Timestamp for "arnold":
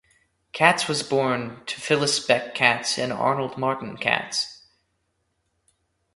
3.13-3.55